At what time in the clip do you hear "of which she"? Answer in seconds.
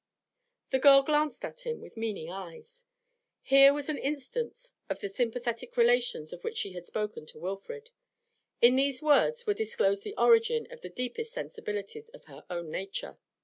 6.33-6.71